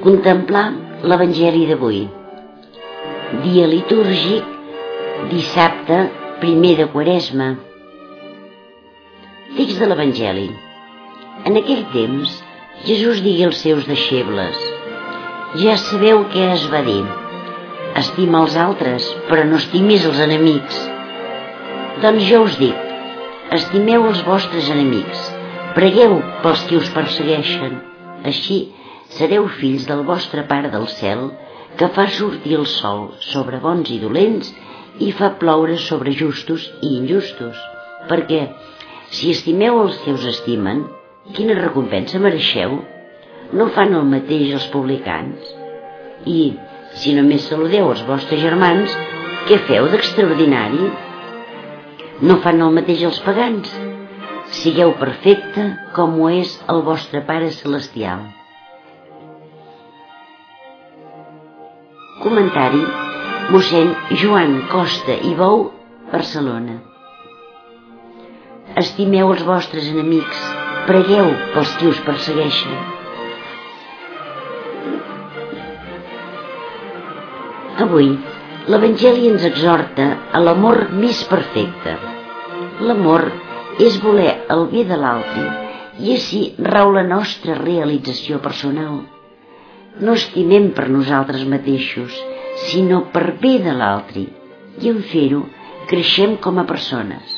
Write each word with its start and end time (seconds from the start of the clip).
Contemplar 0.00 0.70
l'Evangeli 1.04 1.66
d'avui. 1.68 1.98
Dia 3.42 3.66
litúrgic, 3.68 4.46
dissabte, 5.28 5.98
primer 6.40 6.70
de 6.78 6.86
Quaresma. 6.88 7.48
Text 9.58 9.76
de 9.82 9.90
l'Evangeli. 9.90 10.46
En 11.44 11.60
aquell 11.60 11.84
temps, 11.92 12.32
Jesús 12.88 13.20
digui 13.26 13.44
als 13.44 13.60
seus 13.60 13.84
deixebles, 13.90 14.56
ja 15.60 15.76
sabeu 15.84 16.24
què 16.32 16.48
es 16.54 16.64
va 16.72 16.80
dir. 16.88 17.04
Estima 18.00 18.40
els 18.46 18.56
altres, 18.56 19.12
però 19.28 19.44
no 19.44 19.60
estimis 19.60 20.08
els 20.08 20.24
enemics. 20.30 20.82
Doncs 22.00 22.24
jo 22.32 22.44
us 22.48 22.56
dic, 22.64 22.90
estimeu 23.60 24.08
els 24.08 24.24
vostres 24.24 24.72
enemics, 24.72 25.30
pregueu 25.76 26.22
pels 26.40 26.68
qui 26.70 26.80
us 26.80 26.88
persegueixen. 26.96 27.82
Així 28.24 28.62
sereu 29.16 29.48
fills 29.58 29.86
del 29.88 30.04
vostre 30.06 30.44
Pare 30.50 30.70
del 30.72 30.86
cel, 30.92 31.28
que 31.78 31.88
fa 31.94 32.06
sortir 32.10 32.56
el 32.58 32.66
sol 32.70 33.10
sobre 33.24 33.60
bons 33.62 33.90
i 33.90 33.98
dolents 34.02 34.50
i 35.00 35.10
fa 35.16 35.32
ploure 35.40 35.76
sobre 35.80 36.14
justos 36.16 36.66
i 36.82 36.94
injustos. 36.98 37.58
Perquè, 38.10 38.42
si 39.10 39.30
estimeu 39.34 39.80
els 39.84 39.98
que 40.04 40.14
us 40.14 40.26
estimen, 40.32 40.84
quina 41.36 41.58
recompensa 41.58 42.22
mereixeu? 42.22 42.80
No 43.52 43.68
fan 43.74 43.94
el 43.98 44.06
mateix 44.10 44.54
els 44.54 44.66
publicans? 44.72 45.54
I, 46.26 46.40
si 47.02 47.14
només 47.16 47.46
saludeu 47.50 47.90
els 47.90 48.02
vostres 48.06 48.42
germans, 48.42 48.94
què 49.48 49.58
feu 49.70 49.88
d'extraordinari? 49.90 50.90
No 52.26 52.36
fan 52.44 52.60
el 52.62 52.76
mateix 52.76 53.06
els 53.08 53.22
pagans? 53.24 53.72
Sigueu 54.60 54.92
perfecte 55.00 55.70
com 55.96 56.18
ho 56.20 56.28
és 56.34 56.58
el 56.68 56.84
vostre 56.86 57.24
Pare 57.26 57.50
Celestial. 57.54 58.39
Comentari 62.20 62.82
mossèn 63.48 63.94
Joan 64.20 64.50
Costa 64.68 65.14
i 65.24 65.30
Bou, 65.38 65.62
Barcelona. 66.12 66.74
Estimeu 68.82 69.30
els 69.32 69.44
vostres 69.46 69.86
enemics, 69.88 70.42
pregueu 70.84 71.30
pels 71.54 71.70
qui 71.80 71.88
us 71.88 72.02
persegueixen. 72.04 72.74
Avui, 77.86 78.10
l'Evangeli 78.68 79.30
ens 79.30 79.46
exhorta 79.48 80.10
a 80.36 80.42
l'amor 80.44 80.82
més 81.04 81.22
perfecte. 81.30 81.94
L'amor 82.84 83.24
és 83.86 83.96
voler 84.04 84.34
el 84.56 84.66
bé 84.74 84.84
de 84.92 85.00
l'altre 85.06 85.46
i 86.04 86.12
així 86.18 86.42
rau 86.68 86.92
la 86.98 87.06
nostra 87.14 87.56
realització 87.62 88.42
personal 88.44 89.00
no 89.98 90.14
estimem 90.14 90.70
per 90.76 90.88
nosaltres 90.88 91.42
mateixos, 91.50 92.14
sinó 92.70 93.02
per 93.14 93.34
bé 93.42 93.58
de 93.64 93.74
l'altre, 93.74 94.26
i 94.80 94.90
en 94.92 95.02
fer-ho 95.10 95.44
creixem 95.90 96.36
com 96.44 96.60
a 96.60 96.66
persones. 96.68 97.36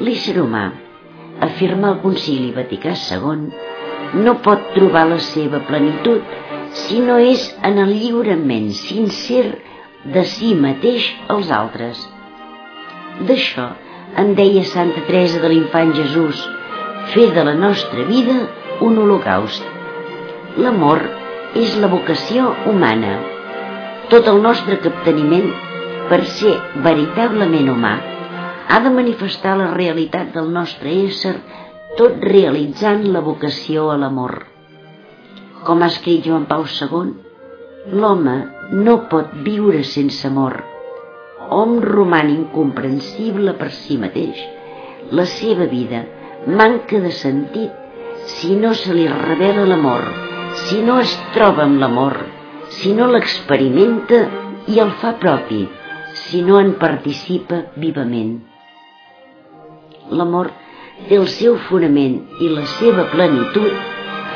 L'ésser 0.00 0.36
humà, 0.40 0.66
afirma 1.42 1.92
el 1.92 2.02
Concili 2.04 2.52
Vaticà 2.56 2.94
II, 2.94 3.48
no 4.22 4.36
pot 4.44 4.70
trobar 4.76 5.06
la 5.10 5.18
seva 5.20 5.60
plenitud 5.68 6.36
si 6.84 7.00
no 7.00 7.16
és 7.18 7.48
en 7.66 7.80
el 7.82 7.94
lliurament 7.96 8.70
sincer 8.76 9.46
de 10.14 10.22
si 10.28 10.52
mateix 10.54 11.08
als 11.32 11.50
altres. 11.50 12.02
D'això 13.26 13.70
en 14.22 14.34
deia 14.38 14.62
Santa 14.68 15.02
Teresa 15.08 15.40
de 15.42 15.50
l'Infant 15.50 15.92
Jesús, 15.96 16.40
fer 17.12 17.30
de 17.34 17.44
la 17.48 17.54
nostra 17.58 18.04
vida 18.08 18.36
un 18.86 18.98
holocaust. 19.02 19.64
L'amor 20.56 21.02
és 21.56 21.76
la 21.80 21.88
vocació 21.88 22.50
humana. 22.68 23.14
Tot 24.12 24.26
el 24.28 24.42
nostre 24.44 24.76
capteniment, 24.84 25.46
per 26.10 26.18
ser 26.28 26.52
veritablement 26.84 27.70
humà, 27.72 27.92
ha 28.68 28.80
de 28.84 28.92
manifestar 28.92 29.54
la 29.56 29.70
realitat 29.72 30.34
del 30.34 30.50
nostre 30.52 30.92
ésser, 31.06 31.32
tot 31.96 32.20
realitzant 32.28 33.06
la 33.14 33.22
vocació 33.24 33.86
a 33.92 33.96
l'amor. 34.02 34.42
Com 35.64 35.80
ha 35.80 35.88
escrit 35.94 36.28
Joan 36.28 36.44
Pau 36.50 36.66
II, 36.68 37.14
l'home 37.96 38.36
no 38.84 38.98
pot 39.08 39.32
viure 39.48 39.82
sense 39.94 40.28
amor. 40.28 40.60
Hom 41.56 41.78
roman 41.80 42.34
incomprensible 42.34 43.56
per 43.56 43.72
si 43.72 43.96
mateix. 44.02 44.44
La 45.10 45.24
seva 45.38 45.70
vida 45.72 46.04
manca 46.46 47.00
de 47.00 47.16
sentit 47.24 48.24
si 48.36 48.56
no 48.60 48.74
se 48.74 48.92
li 48.92 49.08
revela 49.08 49.64
l'amor 49.70 50.35
si 50.64 50.80
no 50.82 50.98
es 51.04 51.12
troba 51.34 51.64
amb 51.66 51.80
l'amor, 51.82 52.16
si 52.78 52.92
no 52.96 53.06
l'experimenta 53.12 54.22
i 54.72 54.80
el 54.82 54.92
fa 55.00 55.12
propi, 55.22 55.66
si 56.26 56.42
no 56.42 56.58
en 56.60 56.72
participa 56.80 57.62
vivament. 57.76 58.38
L'amor 60.10 60.50
té 61.08 61.18
el 61.20 61.28
seu 61.28 61.58
fonament 61.68 62.16
i 62.40 62.48
la 62.54 62.64
seva 62.78 63.04
plenitud 63.12 63.70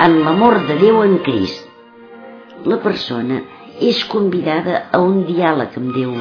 en 0.06 0.20
l'amor 0.24 0.60
de 0.68 0.76
Déu 0.82 1.02
en 1.06 1.18
Crist. 1.24 1.66
La 2.68 2.78
persona 2.84 3.40
és 3.90 4.02
convidada 4.12 4.84
a 4.92 5.00
un 5.00 5.22
diàleg 5.28 5.76
amb 5.80 5.94
Déu. 5.96 6.14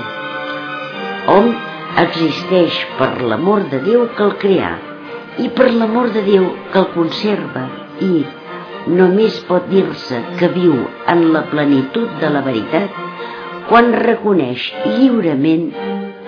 Hom 1.33 1.51
existeix 2.05 2.79
per 2.97 3.11
l'amor 3.21 3.67
de 3.71 3.81
Déu 3.83 4.07
que 4.15 4.25
el 4.29 4.35
creà 4.41 4.73
i 5.43 5.49
per 5.55 5.69
l'amor 5.75 6.13
de 6.15 6.23
Déu 6.25 6.47
que 6.71 6.79
el 6.81 6.89
conserva 6.95 7.67
i, 7.99 8.23
només 8.87 9.37
pot 9.49 9.67
dir-se 9.69 10.21
que 10.39 10.49
viu 10.53 10.75
en 11.13 11.25
la 11.33 11.43
plenitud 11.51 12.09
de 12.21 12.29
la 12.31 12.41
veritat 12.45 12.95
quan 13.69 13.91
reconeix 13.93 14.65
lliurement 14.85 15.67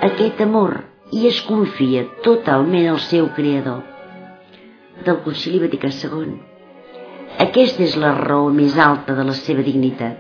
aquest 0.07 0.41
amor 0.45 0.77
i 1.11 1.27
es 1.29 1.41
confia 1.47 2.03
totalment 2.25 2.87
al 2.91 2.99
seu 3.07 3.29
creador. 3.35 3.81
Del 5.05 5.17
Concili 5.25 5.59
Vaticà 5.63 5.89
II. 5.89 6.35
Aquesta 7.41 7.83
és 7.87 7.95
la 7.97 8.13
raó 8.17 8.51
més 8.53 8.77
alta 8.77 9.15
de 9.17 9.25
la 9.25 9.33
seva 9.33 9.65
dignitat. 9.65 10.19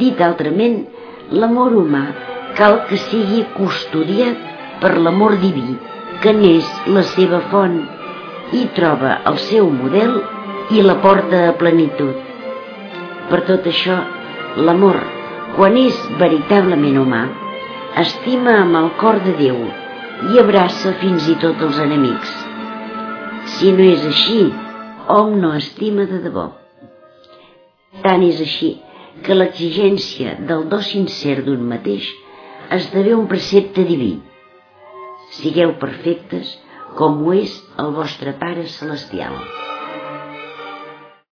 Dit 0.00 0.20
altrament, 0.24 0.80
l'amor 1.30 1.76
humà 1.78 2.02
cal 2.58 2.82
que 2.88 2.98
sigui 2.98 3.44
custodiat 3.54 4.48
per 4.82 4.96
l'amor 4.98 5.36
diví, 5.40 5.76
que 6.22 6.32
n'és 6.34 6.68
la 6.90 7.04
seva 7.14 7.40
font, 7.52 7.78
i 8.52 8.66
troba 8.76 9.18
el 9.30 9.38
seu 9.40 9.68
model 9.70 10.18
i 10.72 10.80
la 10.80 10.94
porta 11.04 11.48
a 11.50 11.56
plenitud. 11.60 12.16
Per 13.28 13.40
tot 13.48 13.66
això, 13.68 13.96
l'amor, 14.56 14.96
quan 15.56 15.76
és 15.76 15.98
veritablement 16.20 16.96
humà, 17.02 17.22
estima 18.00 18.54
amb 18.62 18.78
el 18.80 18.88
cor 19.00 19.20
de 19.26 19.34
Déu 19.36 19.58
i 20.32 20.40
abraça 20.40 20.94
fins 21.02 21.28
i 21.28 21.36
tot 21.42 21.60
els 21.66 21.80
enemics. 21.82 22.32
Si 23.56 23.72
no 23.76 23.84
és 23.84 24.06
així, 24.08 24.40
hom 25.12 25.36
no 25.42 25.52
estima 25.58 26.06
de 26.08 26.22
debò. 26.24 26.46
Tant 28.06 28.24
és 28.24 28.40
així 28.40 28.72
que 29.26 29.36
l'exigència 29.36 30.38
del 30.48 30.64
do 30.72 30.80
sincer 30.86 31.42
d'un 31.44 31.66
mateix 31.74 32.06
esdevé 32.78 33.12
un 33.18 33.26
precepte 33.28 33.84
diví. 33.84 34.14
Sigueu 35.36 35.76
perfectes 35.82 36.56
com 36.96 37.20
ho 37.26 37.36
és 37.36 37.58
el 37.82 37.92
vostre 37.98 38.32
Pare 38.40 38.64
Celestial. 38.78 39.36